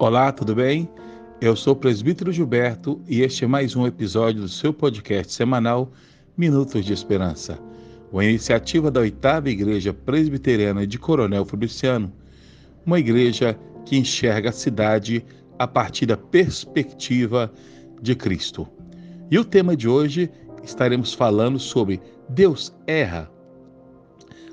Olá, 0.00 0.32
tudo 0.32 0.54
bem? 0.54 0.88
Eu 1.42 1.54
sou 1.54 1.74
o 1.74 1.76
presbítero 1.76 2.32
Gilberto 2.32 2.98
e 3.06 3.20
este 3.20 3.44
é 3.44 3.46
mais 3.46 3.76
um 3.76 3.86
episódio 3.86 4.40
do 4.40 4.48
seu 4.48 4.72
podcast 4.72 5.30
semanal 5.30 5.92
Minutos 6.38 6.86
de 6.86 6.94
Esperança, 6.94 7.58
uma 8.10 8.24
iniciativa 8.24 8.90
da 8.90 9.00
oitava 9.00 9.50
Igreja 9.50 9.92
Presbiteriana 9.92 10.86
de 10.86 10.98
Coronel 10.98 11.44
Fabriciano, 11.44 12.10
uma 12.86 12.98
igreja 12.98 13.54
que 13.84 13.98
enxerga 13.98 14.48
a 14.48 14.52
cidade 14.52 15.22
a 15.58 15.68
partir 15.68 16.06
da 16.06 16.16
perspectiva 16.16 17.52
de 18.00 18.14
Cristo. 18.14 18.66
E 19.30 19.38
o 19.38 19.44
tema 19.44 19.76
de 19.76 19.86
hoje 19.86 20.30
estaremos 20.64 21.12
falando 21.12 21.58
sobre 21.58 22.00
Deus 22.26 22.74
erra. 22.86 23.30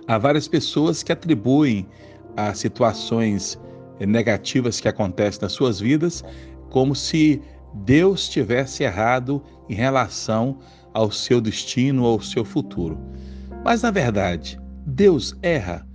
Há 0.09 0.17
várias 0.17 0.45
pessoas 0.45 1.03
que 1.03 1.13
atribuem 1.13 1.87
a 2.35 2.53
situações 2.53 3.57
negativas 4.05 4.79
que 4.79 4.87
acontecem 4.87 5.41
nas 5.41 5.53
suas 5.53 5.79
vidas, 5.79 6.23
como 6.69 6.95
se 6.95 7.41
Deus 7.73 8.29
tivesse 8.29 8.83
errado 8.83 9.43
em 9.69 9.73
relação 9.73 10.57
ao 10.93 11.11
seu 11.11 11.39
destino 11.39 12.03
ou 12.03 12.13
ao 12.13 12.21
seu 12.21 12.43
futuro. 12.43 12.99
Mas 13.63 13.81
na 13.81 13.91
verdade, 13.91 14.59
Deus 14.85 15.35
erra. 15.41 15.85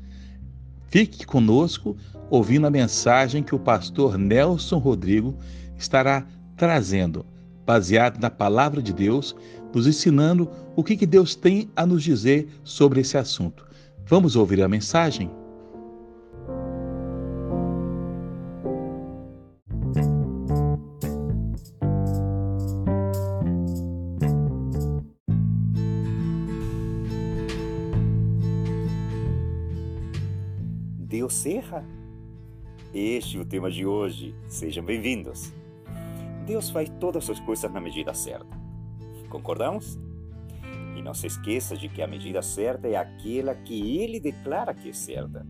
Fique 0.88 1.24
conosco 1.24 1.96
ouvindo 2.30 2.66
a 2.66 2.70
mensagem 2.70 3.42
que 3.42 3.54
o 3.54 3.58
pastor 3.58 4.18
Nelson 4.18 4.78
Rodrigo 4.78 5.36
estará 5.76 6.26
trazendo, 6.56 7.24
baseado 7.64 8.20
na 8.20 8.30
palavra 8.30 8.82
de 8.82 8.92
Deus, 8.92 9.34
nos 9.74 9.86
ensinando 9.86 10.50
o 10.76 10.84
que 10.84 11.06
Deus 11.06 11.34
tem 11.34 11.70
a 11.74 11.86
nos 11.86 12.02
dizer 12.02 12.48
sobre 12.62 13.00
esse 13.00 13.16
assunto. 13.16 13.66
Vamos 14.06 14.36
ouvir 14.36 14.62
a 14.62 14.68
mensagem? 14.68 15.30
Deus 31.22 31.46
erra? 31.46 31.86
Este 32.92 33.38
é 33.38 33.40
o 33.40 33.44
tema 33.44 33.70
de 33.70 33.86
hoje. 33.86 34.34
Sejam 34.48 34.84
bem-vindos. 34.84 35.52
Deus 36.44 36.68
faz 36.68 36.90
todas 36.98 37.30
as 37.30 37.38
coisas 37.38 37.70
na 37.70 37.80
medida 37.80 38.12
certa. 38.12 38.60
Concordamos? 39.28 40.00
E 40.96 41.00
não 41.00 41.14
se 41.14 41.28
esqueça 41.28 41.76
de 41.76 41.88
que 41.88 42.02
a 42.02 42.08
medida 42.08 42.42
certa 42.42 42.88
é 42.88 42.96
aquela 42.96 43.54
que 43.54 43.98
Ele 43.98 44.18
declara 44.18 44.74
que 44.74 44.88
é 44.88 44.92
certa. 44.92 45.46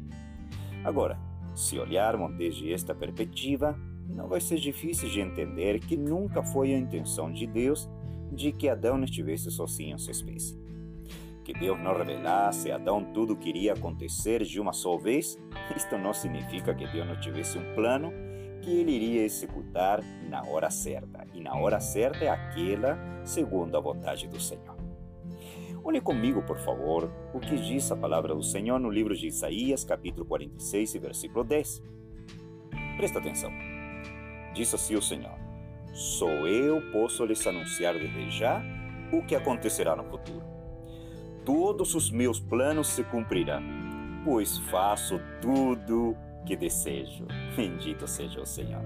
Agora, 0.84 1.18
se 1.54 1.78
olharmos 1.78 2.36
desde 2.36 2.70
esta 2.70 2.94
perspectiva, 2.94 3.74
não 4.10 4.28
vai 4.28 4.42
ser 4.42 4.58
difícil 4.58 5.08
de 5.08 5.22
entender 5.22 5.80
que 5.80 5.96
nunca 5.96 6.42
foi 6.42 6.74
a 6.74 6.78
intenção 6.78 7.32
de 7.32 7.46
Deus 7.46 7.88
de 8.30 8.52
que 8.52 8.68
Adão 8.68 9.02
estivesse 9.02 9.50
sozinho 9.50 9.94
em 9.94 9.98
sua 9.98 10.12
espécie 10.12 10.61
que 11.44 11.52
Deus 11.52 11.78
não 11.80 11.96
revelasse 11.96 12.70
a 12.70 12.76
Adão 12.76 13.04
tudo 13.12 13.34
o 13.34 13.36
que 13.36 13.48
iria 13.48 13.72
acontecer 13.72 14.44
de 14.44 14.60
uma 14.60 14.72
só 14.72 14.96
vez, 14.96 15.38
isto 15.76 15.98
não 15.98 16.12
significa 16.12 16.74
que 16.74 16.86
Deus 16.86 17.06
não 17.06 17.20
tivesse 17.20 17.58
um 17.58 17.74
plano 17.74 18.12
que 18.62 18.70
ele 18.70 18.92
iria 18.92 19.24
executar 19.24 20.00
na 20.28 20.44
hora 20.44 20.70
certa. 20.70 21.26
E 21.34 21.40
na 21.40 21.54
hora 21.54 21.80
certa 21.80 22.24
é 22.24 22.28
aquela 22.28 22.96
segundo 23.24 23.76
a 23.76 23.80
vontade 23.80 24.28
do 24.28 24.40
Senhor. 24.40 24.76
Olhe 25.84 26.00
comigo, 26.00 26.42
por 26.42 26.58
favor, 26.58 27.12
o 27.34 27.40
que 27.40 27.56
diz 27.56 27.90
a 27.90 27.96
palavra 27.96 28.34
do 28.34 28.42
Senhor 28.42 28.78
no 28.78 28.88
livro 28.88 29.16
de 29.16 29.26
Isaías, 29.26 29.82
capítulo 29.82 30.24
46, 30.26 30.92
versículo 30.94 31.42
10. 31.42 31.82
Presta 32.96 33.18
atenção. 33.18 33.50
Diz 34.54 34.72
assim 34.72 34.94
o 34.94 35.02
Senhor: 35.02 35.34
Sou 35.92 36.46
eu 36.46 36.80
posso 36.92 37.24
lhes 37.24 37.44
anunciar 37.44 37.94
desde 37.94 38.30
já 38.30 38.62
o 39.12 39.22
que 39.26 39.34
acontecerá 39.34 39.96
no 39.96 40.04
futuro 40.04 40.51
todos 41.44 41.94
os 41.94 42.10
meus 42.10 42.40
planos 42.40 42.88
se 42.88 43.04
cumprirão, 43.04 43.62
pois 44.24 44.58
faço 44.58 45.20
tudo 45.40 46.16
que 46.46 46.56
desejo. 46.56 47.26
Bendito 47.56 48.06
seja 48.06 48.40
o 48.40 48.46
Senhor. 48.46 48.82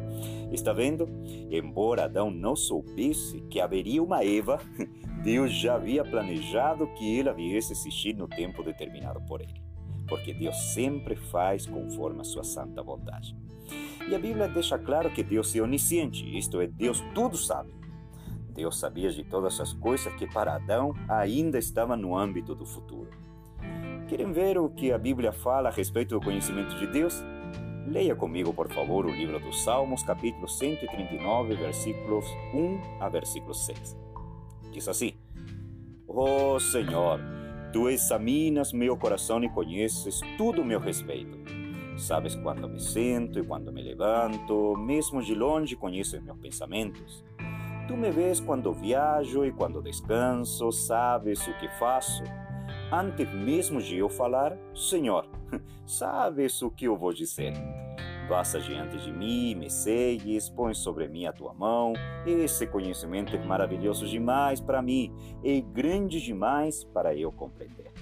Está 0.52 0.72
vendo? 0.72 1.08
Embora 1.50 2.04
Adão 2.04 2.30
não 2.30 2.54
soubesse 2.54 3.40
que 3.50 3.60
haveria 3.60 4.02
uma 4.02 4.24
Eva, 4.24 4.60
Deus 5.22 5.52
já 5.52 5.74
havia 5.74 6.04
planejado 6.04 6.86
que 6.94 7.18
ela 7.18 7.32
viesse 7.32 7.72
existir 7.72 8.14
no 8.14 8.28
tempo 8.28 8.62
determinado 8.62 9.20
por 9.22 9.40
ele. 9.40 9.60
Porque 10.08 10.32
Deus 10.32 10.56
sempre 10.72 11.16
faz 11.16 11.66
conforme 11.66 12.20
a 12.20 12.24
sua 12.24 12.44
santa 12.44 12.82
vontade. 12.82 13.36
E 14.08 14.14
a 14.14 14.18
Bíblia 14.18 14.46
deixa 14.46 14.78
claro 14.78 15.10
que 15.10 15.22
Deus 15.24 15.54
é 15.56 15.60
onisciente, 15.60 16.24
isto 16.38 16.60
é, 16.60 16.68
Deus 16.68 17.02
tudo 17.12 17.36
sabe. 17.36 17.72
Deus 18.56 18.78
sabia 18.78 19.10
de 19.10 19.22
todas 19.22 19.60
as 19.60 19.74
coisas 19.74 20.12
que 20.14 20.26
para 20.26 20.54
Adão 20.54 20.94
ainda 21.06 21.58
estavam 21.58 21.96
no 21.96 22.16
âmbito 22.16 22.54
do 22.54 22.64
futuro. 22.64 23.10
Querem 24.08 24.32
ver 24.32 24.56
o 24.56 24.70
que 24.70 24.92
a 24.92 24.98
Bíblia 24.98 25.30
fala 25.30 25.68
a 25.68 25.72
respeito 25.72 26.18
do 26.18 26.24
conhecimento 26.24 26.74
de 26.76 26.86
Deus? 26.86 27.22
Leia 27.86 28.16
comigo, 28.16 28.54
por 28.54 28.72
favor, 28.72 29.04
o 29.04 29.10
livro 29.10 29.38
dos 29.38 29.62
Salmos, 29.62 30.02
capítulo 30.02 30.48
139, 30.48 31.54
versículos 31.54 32.24
1 32.54 32.80
a 33.00 33.08
versículo 33.08 33.52
6. 33.52 33.96
Diz 34.72 34.88
assim: 34.88 35.12
Oh 36.06 36.58
Senhor, 36.58 37.20
tu 37.72 37.90
examinas 37.90 38.72
meu 38.72 38.96
coração 38.96 39.42
e 39.44 39.50
conheces 39.50 40.20
tudo 40.38 40.64
meu 40.64 40.80
respeito. 40.80 41.38
Sabes 41.98 42.34
quando 42.34 42.68
me 42.68 42.80
sento 42.80 43.38
e 43.38 43.44
quando 43.44 43.72
me 43.72 43.82
levanto, 43.82 44.76
mesmo 44.76 45.22
de 45.22 45.34
longe 45.34 45.76
conheces 45.76 46.22
meus 46.22 46.38
pensamentos. 46.38 47.24
Tu 47.86 47.97
me 47.97 48.10
vês 48.10 48.41
quando 48.41 48.72
viajo 48.72 49.44
e 49.44 49.52
quando 49.52 49.80
descanso, 49.80 50.72
sabes 50.72 51.47
o 51.47 51.56
que 51.56 51.69
faço. 51.78 52.24
Antes 52.91 53.32
mesmo 53.32 53.80
de 53.80 53.97
eu 53.97 54.08
falar, 54.08 54.58
Senhor, 54.74 55.28
sabes 55.86 56.60
o 56.62 56.70
que 56.70 56.86
eu 56.86 56.97
vou 56.97 57.12
dizer. 57.12 57.52
Passa 58.28 58.58
diante 58.60 58.98
de 58.98 59.12
mim, 59.12 59.54
me 59.54 59.70
segues, 59.70 60.48
põe 60.48 60.74
sobre 60.74 61.06
mim 61.06 61.26
a 61.26 61.32
tua 61.32 61.54
mão. 61.54 61.92
Esse 62.26 62.66
conhecimento 62.66 63.36
é 63.36 63.44
maravilhoso 63.44 64.04
demais 64.04 64.60
para 64.60 64.82
mim 64.82 65.14
e 65.44 65.60
grande 65.60 66.20
demais 66.20 66.82
para 66.82 67.14
eu 67.14 67.30
compreender. 67.30 67.92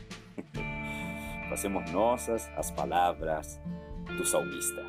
Fazemos 1.51 1.91
nossas 1.91 2.51
as 2.57 2.71
palavras 2.71 3.61
do 4.17 4.25
salmista. 4.25 4.83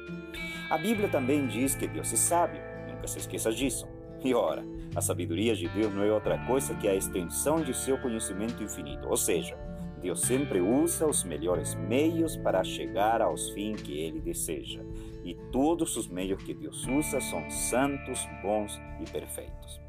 A 0.70 0.78
Bíblia 0.78 1.10
também 1.10 1.48
diz 1.48 1.76
que 1.76 1.86
Deus 1.86 2.14
é 2.14 2.16
sábio, 2.16 2.62
nunca 2.88 3.08
se 3.08 3.20
esqueça 3.20 3.52
disso. 3.52 3.95
E 4.26 4.34
ora, 4.34 4.66
a 4.96 5.02
sabedoria 5.02 5.56
de 5.56 5.70
Deus 5.70 5.94
não 5.94 6.04
é 6.04 6.12
outra 6.12 6.36
coisa 6.48 6.74
que 6.74 6.88
a 6.88 6.96
extensão 6.96 7.62
de 7.62 7.76
seu 7.76 7.96
conhecimento 8.00 8.64
infinito, 8.64 9.08
ou 9.08 9.16
seja, 9.16 9.56
Deus 10.02 10.22
sempre 10.22 10.60
usa 10.60 11.06
os 11.06 11.24
melhores 11.24 11.76
meios 11.76 12.36
para 12.36 12.64
chegar 12.64 13.22
aos 13.22 13.52
fins 13.52 13.84
que 13.84 14.00
Ele 14.00 14.20
deseja. 14.20 14.82
E 15.24 15.36
todos 15.52 15.96
os 15.96 16.08
meios 16.08 16.42
que 16.44 16.56
Deus 16.56 16.88
usa 16.88 17.22
são 17.22 17.48
santos, 17.52 18.28
bons 18.42 18.82
e 19.00 19.08
perfeitos. 19.08 19.80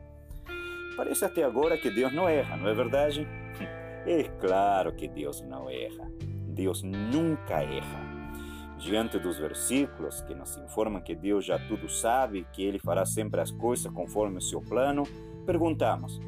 Parece 0.98 1.24
até 1.24 1.42
agora 1.42 1.78
que 1.78 1.90
Deus 1.90 2.12
não 2.12 2.28
erra, 2.28 2.58
não 2.58 2.68
é 2.68 2.74
verdade? 2.74 3.26
É 4.06 4.22
claro 4.22 4.94
que 4.94 5.08
Deus 5.08 5.40
não 5.40 5.68
erra. 5.68 6.08
Deus 6.46 6.80
nunca 6.84 7.60
erra 7.60 8.05
diante 8.78 9.18
dos 9.18 9.38
versículos 9.38 10.20
que 10.22 10.34
nos 10.34 10.56
informam 10.58 11.00
que 11.00 11.14
Deus 11.14 11.44
já 11.44 11.58
tudo 11.58 11.88
sabe, 11.88 12.46
que 12.52 12.62
Ele 12.62 12.78
fará 12.78 13.04
sempre 13.04 13.40
as 13.40 13.50
coisas 13.50 13.90
conforme 13.92 14.38
o 14.38 14.42
seu 14.42 14.60
plano, 14.60 15.04
perguntamos: 15.44 16.20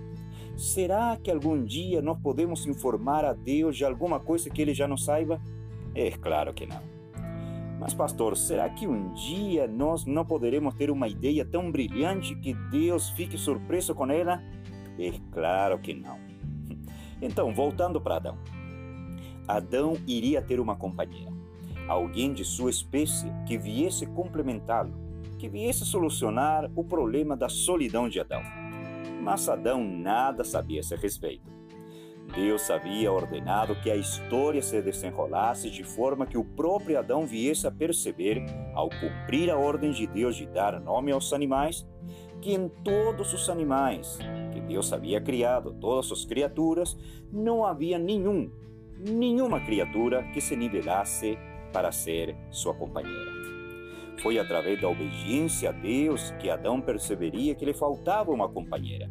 será 0.56 1.16
que 1.16 1.30
algum 1.30 1.62
dia 1.62 2.00
nós 2.00 2.18
podemos 2.20 2.66
informar 2.66 3.24
a 3.24 3.32
Deus 3.32 3.76
de 3.76 3.84
alguma 3.84 4.18
coisa 4.18 4.50
que 4.50 4.62
Ele 4.62 4.74
já 4.74 4.88
não 4.88 4.96
saiba? 4.96 5.40
É 5.94 6.10
claro 6.10 6.54
que 6.54 6.66
não. 6.66 6.80
Mas, 7.80 7.94
pastor, 7.94 8.36
será 8.36 8.68
que 8.68 8.88
um 8.88 9.12
dia 9.12 9.68
nós 9.68 10.04
não 10.04 10.24
poderemos 10.24 10.74
ter 10.74 10.90
uma 10.90 11.06
ideia 11.06 11.44
tão 11.44 11.70
brilhante 11.70 12.34
que 12.34 12.52
Deus 12.52 13.10
fique 13.10 13.38
surpreso 13.38 13.94
com 13.94 14.10
ela? 14.10 14.42
É 14.98 15.12
claro 15.30 15.78
que 15.78 15.94
não. 15.94 16.18
Então, 17.22 17.54
voltando 17.54 18.00
para 18.00 18.16
Adão. 18.16 18.38
Adão 19.46 19.96
iria 20.08 20.42
ter 20.42 20.58
uma 20.58 20.74
companheira 20.74 21.37
alguém 21.88 22.32
de 22.32 22.44
sua 22.44 22.70
espécie 22.70 23.32
que 23.46 23.56
viesse 23.56 24.06
complementá-lo, 24.06 24.94
que 25.38 25.48
viesse 25.48 25.84
solucionar 25.84 26.70
o 26.76 26.84
problema 26.84 27.36
da 27.36 27.48
solidão 27.48 28.08
de 28.08 28.20
Adão. 28.20 28.42
Mas 29.22 29.48
Adão 29.48 29.82
nada 29.82 30.44
sabia 30.44 30.78
a 30.78 30.80
esse 30.80 30.94
respeito. 30.94 31.58
Deus 32.34 32.70
havia 32.70 33.10
ordenado 33.10 33.74
que 33.76 33.90
a 33.90 33.96
história 33.96 34.62
se 34.62 34.82
desenrolasse 34.82 35.70
de 35.70 35.82
forma 35.82 36.26
que 36.26 36.36
o 36.36 36.44
próprio 36.44 36.98
Adão 36.98 37.26
viesse 37.26 37.66
a 37.66 37.70
perceber, 37.70 38.44
ao 38.74 38.90
cumprir 38.90 39.50
a 39.50 39.56
ordem 39.56 39.92
de 39.92 40.06
Deus 40.06 40.36
de 40.36 40.46
dar 40.46 40.78
nome 40.78 41.10
aos 41.10 41.32
animais, 41.32 41.86
que 42.40 42.52
em 42.52 42.68
todos 42.68 43.32
os 43.32 43.48
animais 43.48 44.18
que 44.52 44.60
Deus 44.60 44.92
havia 44.92 45.20
criado, 45.20 45.72
todas 45.80 46.12
as 46.12 46.24
criaturas, 46.24 46.96
não 47.32 47.64
havia 47.64 47.98
nenhum, 47.98 48.50
nenhuma 48.98 49.60
criatura 49.60 50.22
que 50.32 50.40
se 50.40 50.54
nivelasse 50.54 51.38
para 51.72 51.92
ser 51.92 52.36
sua 52.50 52.74
companheira. 52.74 53.38
Foi 54.20 54.38
através 54.38 54.80
da 54.80 54.88
obediência 54.88 55.70
a 55.70 55.72
Deus 55.72 56.32
que 56.40 56.50
Adão 56.50 56.80
perceberia 56.80 57.54
que 57.54 57.64
lhe 57.64 57.74
faltava 57.74 58.32
uma 58.32 58.48
companheira. 58.48 59.08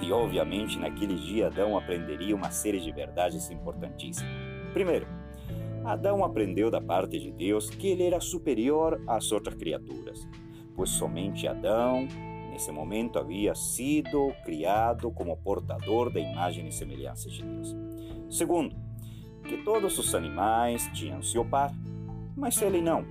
E, 0.00 0.12
obviamente, 0.12 0.78
naquele 0.78 1.14
dia, 1.14 1.46
Adão 1.46 1.76
aprenderia 1.76 2.36
uma 2.36 2.50
série 2.50 2.78
de 2.78 2.92
verdades 2.92 3.50
importantíssimas. 3.50 4.30
Primeiro, 4.72 5.06
Adão 5.84 6.22
aprendeu 6.22 6.70
da 6.70 6.80
parte 6.80 7.18
de 7.18 7.30
Deus 7.32 7.70
que 7.70 7.88
ele 7.88 8.04
era 8.04 8.20
superior 8.20 9.02
às 9.06 9.32
outras 9.32 9.56
criaturas, 9.56 10.28
pois 10.76 10.90
somente 10.90 11.48
Adão, 11.48 12.06
nesse 12.50 12.70
momento, 12.70 13.18
havia 13.18 13.54
sido 13.54 14.32
criado 14.44 15.10
como 15.10 15.36
portador 15.38 16.12
da 16.12 16.20
imagem 16.20 16.68
e 16.68 16.72
semelhança 16.72 17.30
de 17.30 17.42
Deus. 17.42 17.74
Segundo, 18.28 18.76
que 19.48 19.56
todos 19.64 19.98
os 19.98 20.14
animais 20.14 20.88
tinham 20.92 21.22
seu 21.22 21.44
par, 21.44 21.72
mas 22.36 22.60
ele 22.60 22.80
não. 22.80 23.04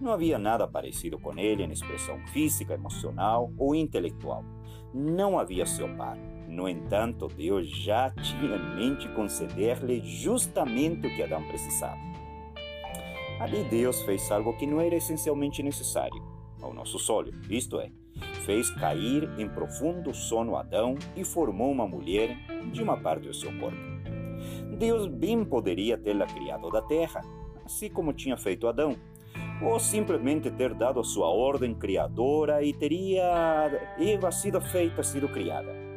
Não 0.00 0.12
havia 0.12 0.38
nada 0.38 0.66
parecido 0.66 1.18
com 1.18 1.38
ele 1.38 1.62
em 1.62 1.70
expressão 1.70 2.18
física, 2.28 2.74
emocional 2.74 3.52
ou 3.56 3.74
intelectual. 3.74 4.44
Não 4.92 5.38
havia 5.38 5.64
seu 5.64 5.88
par. 5.96 6.16
No 6.48 6.68
entanto, 6.68 7.28
Deus 7.28 7.68
já 7.68 8.10
tinha 8.10 8.56
em 8.56 8.74
mente 8.74 9.08
conceder-lhe 9.10 10.00
justamente 10.00 11.06
o 11.06 11.14
que 11.14 11.22
Adão 11.22 11.42
precisava. 11.44 12.00
Ali 13.38 13.62
Deus 13.64 14.02
fez 14.02 14.30
algo 14.32 14.56
que 14.56 14.66
não 14.66 14.80
era 14.80 14.96
essencialmente 14.96 15.62
necessário 15.62 16.20
ao 16.60 16.74
nosso 16.74 16.98
olhos, 17.12 17.34
isto 17.48 17.80
é, 17.80 17.90
fez 18.44 18.70
cair 18.70 19.30
em 19.38 19.48
profundo 19.48 20.12
sono 20.12 20.56
Adão 20.56 20.96
e 21.16 21.24
formou 21.24 21.70
uma 21.70 21.86
mulher 21.86 22.36
de 22.70 22.82
uma 22.82 22.96
parte 22.96 23.28
do 23.28 23.34
seu 23.34 23.50
corpo. 23.58 23.89
Deus 24.78 25.06
bem 25.06 25.44
poderia 25.44 25.98
tê-la 25.98 26.26
criado 26.26 26.70
da 26.70 26.82
terra, 26.82 27.20
assim 27.64 27.88
como 27.88 28.12
tinha 28.12 28.36
feito 28.36 28.66
Adão, 28.66 28.96
ou 29.62 29.78
simplesmente 29.78 30.50
ter 30.50 30.74
dado 30.74 31.00
a 31.00 31.04
sua 31.04 31.28
ordem 31.28 31.74
criadora 31.74 32.62
e 32.62 32.72
teria 32.72 33.70
Eva 33.98 34.30
sido 34.30 34.60
feita, 34.60 35.02
sido 35.02 35.28
criada 35.28 35.90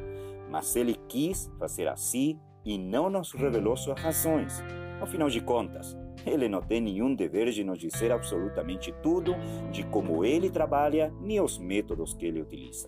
mas 0.54 0.76
ele 0.76 0.94
quis 1.08 1.52
fazer 1.58 1.88
assim 1.88 2.40
e 2.64 2.78
não 2.78 3.10
nos 3.10 3.32
revelou 3.32 3.76
suas 3.76 4.00
razões. 4.00 4.64
Afinal 5.02 5.28
de 5.28 5.42
contas, 5.42 5.98
ele 6.28 6.48
não 6.48 6.62
tem 6.62 6.80
nenhum 6.80 7.16
dever 7.16 7.50
de 7.50 7.64
nos 7.64 7.80
dizer 7.80 8.12
absolutamente 8.12 8.94
tudo 9.02 9.36
de 9.72 9.84
como 9.84 10.24
ele 10.24 10.52
trabalha 10.52 11.12
nem 11.20 11.42
os 11.42 11.58
métodos 11.58 12.14
que 12.14 12.28
ele 12.28 12.40
utiliza. 12.40 12.88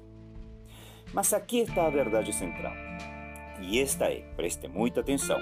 Mas 1.12 1.34
aqui 1.34 1.62
está 1.62 1.88
a 1.88 1.90
verdade 1.90 2.32
central. 2.34 2.74
E 3.62 3.80
esta 3.80 4.06
é, 4.06 4.22
preste 4.36 4.68
muita 4.68 5.02
atenção: 5.02 5.40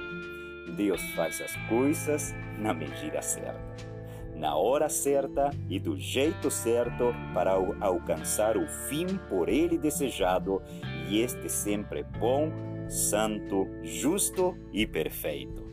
Deus 0.75 1.01
faz 1.15 1.41
as 1.41 1.55
coisas 1.67 2.33
na 2.57 2.73
medida 2.73 3.21
certa 3.21 3.93
na 4.35 4.55
hora 4.55 4.89
certa 4.89 5.51
e 5.69 5.79
do 5.79 5.97
jeito 5.97 6.49
certo 6.49 7.13
para 7.33 7.53
alcançar 7.79 8.57
o 8.57 8.67
fim 8.89 9.07
por 9.29 9.47
ele 9.47 9.77
desejado, 9.77 10.61
e 11.07 11.21
este 11.21 11.49
sempre 11.49 12.01
é 12.01 12.03
bom, 12.03 12.51
santo, 12.89 13.67
justo 13.83 14.57
e 14.71 14.85
perfeito. 14.85 15.63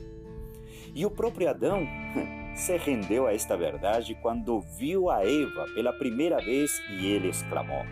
E 0.94 1.06
o 1.06 1.10
próprio 1.10 1.48
Adão 1.48 1.86
se 2.54 2.76
rendeu 2.76 3.26
a 3.26 3.32
esta 3.32 3.56
verdade 3.56 4.16
quando 4.22 4.60
viu 4.60 5.10
a 5.10 5.24
Eva 5.24 5.66
pela 5.74 5.92
primeira 5.92 6.38
vez 6.38 6.80
e 6.90 7.06
ele 7.06 7.28
exclamou: 7.28 7.84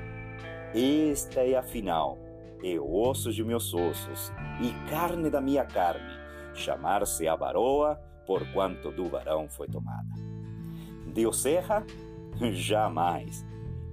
Esta 0.75 1.41
é 1.41 1.56
afinal, 1.56 2.19
é 2.62 2.78
osso 2.81 3.32
de 3.32 3.44
meus 3.44 3.72
ossos 3.75 4.32
e 4.60 4.90
carne 4.90 5.31
da 5.31 5.40
minha 5.40 5.64
carne, 5.64 6.12
chamar-se 6.55 7.26
a 7.28 7.37
varoa, 7.37 7.96
porquanto 8.26 8.90
do 8.90 9.08
varão 9.08 9.49
foi 9.49 9.69
tomada. 9.69 10.14
Deus 11.06 11.44
erra? 11.46 11.84
Jamais. 12.52 13.46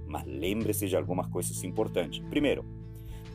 Mas 0.07 0.25
lembre-se 0.25 0.87
de 0.87 0.95
algumas 0.95 1.27
coisas 1.27 1.63
importantes. 1.63 2.19
Primeiro, 2.29 2.65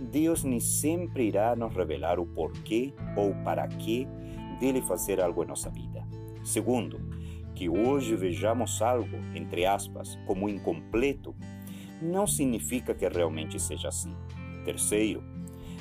Deus 0.01 0.45
nem 0.45 0.61
sempre 0.61 1.27
irá 1.27 1.55
nos 1.55 1.75
revelar 1.75 2.19
o 2.19 2.27
porquê 2.27 2.95
ou 3.17 3.35
para 3.45 3.67
que 3.69 4.07
dele 4.59 4.81
fazer 4.83 5.21
algo 5.21 5.43
em 5.43 5.47
nossa 5.47 5.71
vida. 5.71 6.07
Segundo, 6.45 7.01
que 7.55 7.69
hoje 7.69 8.17
vejamos 8.17 8.81
algo, 8.81 9.17
entre 9.35 9.67
aspas, 9.67 10.19
como 10.27 10.49
incompleto, 10.49 11.35
não 12.01 12.27
significa 12.27 12.95
que 12.95 13.07
realmente 13.07 13.61
seja 13.61 13.89
assim. 13.89 14.17
Terceiro, 14.65 15.23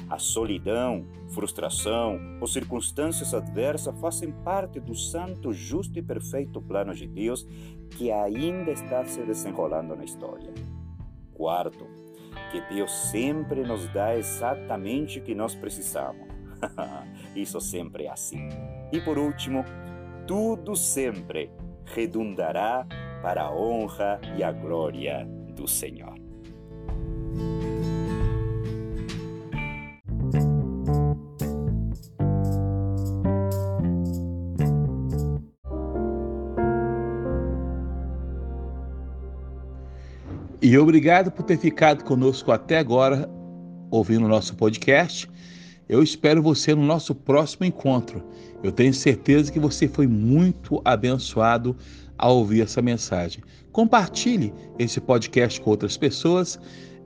a 0.10 0.18
solidão, 0.18 1.06
frustração 1.30 2.20
ou 2.42 2.48
circunstâncias 2.48 3.34
adversas 3.34 3.98
fazem 4.00 4.32
parte 4.32 4.80
do 4.80 4.96
santo, 4.96 5.54
justo 5.54 6.00
e 6.00 6.02
perfeito 6.02 6.62
plano 6.62 6.94
de 6.96 7.08
Deus 7.08 7.48
que 7.92 8.12
ainda 8.12 8.72
está 8.72 9.06
se 9.06 9.22
desenrolando 9.22 9.96
na 9.96 10.04
história. 10.04 10.52
Quarto, 11.34 11.86
que 12.52 12.62
Deus 12.74 12.92
sempre 12.92 13.64
nos 13.64 13.88
dá 13.90 14.18
exatamente 14.18 15.20
o 15.20 15.22
que 15.22 15.36
nós 15.36 15.54
precisamos. 15.54 16.28
Isso 17.36 17.62
sempre 17.62 18.06
é 18.06 18.12
assim. 18.12 18.50
E 18.92 19.00
por 19.00 19.18
último, 19.18 19.64
tudo 20.28 20.76
sempre 20.76 21.52
redundará 21.86 22.86
para 23.22 23.44
a 23.44 23.56
honra 23.56 24.20
e 24.38 24.44
a 24.44 24.52
glória 24.52 25.26
do 25.56 25.68
Senhor. 25.68 26.19
E 40.70 40.78
obrigado 40.78 41.32
por 41.32 41.42
ter 41.42 41.58
ficado 41.58 42.04
conosco 42.04 42.52
até 42.52 42.78
agora, 42.78 43.28
ouvindo 43.90 44.26
o 44.26 44.30
nosso 44.30 44.56
podcast. 44.56 45.28
Eu 45.90 46.04
espero 46.04 46.44
você 46.44 46.76
no 46.76 46.86
nosso 46.86 47.16
próximo 47.16 47.66
encontro. 47.66 48.24
Eu 48.62 48.72
tenho 48.72 48.94
certeza 48.94 49.52
que 49.52 49.60
você 49.60 49.88
foi 49.88 50.06
muito 50.06 50.80
abençoado 50.86 51.76
ao 52.16 52.38
ouvir 52.38 52.62
essa 52.62 52.84
mensagem. 52.84 53.44
Compartilhe 53.72 54.54
esse 54.78 55.02
podcast 55.02 55.60
com 55.60 55.72
outras 55.72 55.98
pessoas 55.98 56.60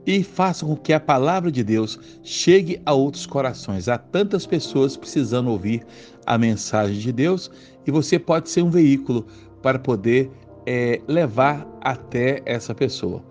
e 0.06 0.22
faça 0.22 0.66
com 0.66 0.76
que 0.76 0.92
a 0.92 1.00
palavra 1.00 1.50
de 1.50 1.64
Deus 1.64 1.98
chegue 2.22 2.82
a 2.84 2.92
outros 2.92 3.24
corações. 3.24 3.88
Há 3.88 3.96
tantas 3.96 4.44
pessoas 4.44 4.94
precisando 4.94 5.48
ouvir 5.48 5.86
a 6.26 6.36
mensagem 6.36 6.98
de 6.98 7.10
Deus 7.10 7.50
e 7.86 7.90
você 7.90 8.18
pode 8.18 8.50
ser 8.50 8.60
um 8.60 8.68
veículo 8.68 9.26
para 9.62 9.78
poder 9.78 10.30
é, 10.66 11.00
levar 11.08 11.66
até 11.80 12.42
essa 12.44 12.74
pessoa. 12.74 13.24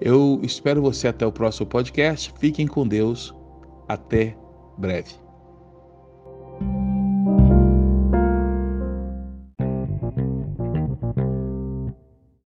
Eu 0.00 0.40
espero 0.42 0.82
você 0.82 1.08
até 1.08 1.26
o 1.26 1.32
próximo 1.32 1.66
podcast. 1.66 2.32
Fiquem 2.38 2.66
com 2.66 2.86
Deus. 2.86 3.34
Até 3.88 4.36
breve. 4.76 5.27